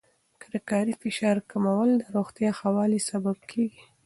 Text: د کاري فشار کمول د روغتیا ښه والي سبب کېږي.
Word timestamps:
د 0.53 0.53
کاري 0.69 0.93
فشار 1.01 1.37
کمول 1.51 1.89
د 1.97 2.03
روغتیا 2.15 2.49
ښه 2.59 2.69
والي 2.75 2.99
سبب 3.09 3.37
کېږي. 3.51 3.83